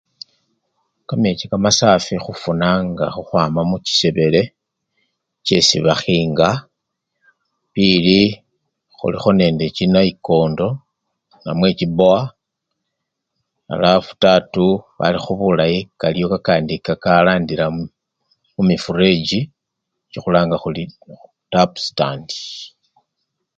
Kamechi 1.07 1.45
kamasafi 1.51 2.13
khufunanga 2.23 3.05
khukhwama 3.13 3.61
muchisebele 3.69 4.41
chesi 5.45 5.77
bakhinga, 5.85 6.49
mbili 7.69 8.19
khulikho 8.97 9.31
nende 9.39 9.65
chinayikondo 9.75 10.67
namwe 11.43 11.69
chibowa 11.79 12.21
alafu 13.75 14.09
tatu 14.23 14.65
kalikho 14.97 15.31
bulayi 15.39 15.77
kaliyo 15.99 16.27
kakandi 16.33 16.75
kakalandila 16.85 17.65
mumifurejji 18.55 19.39
nicho 19.47 20.19
khulanga 20.23 20.55
khuli 20.61 20.83
tapu 21.51 21.77
sandi 21.87 22.39